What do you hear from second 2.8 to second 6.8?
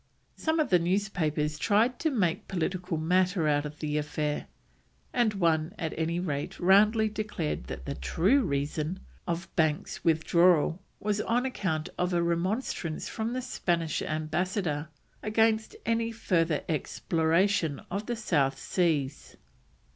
matter out of the affair, and one at any rate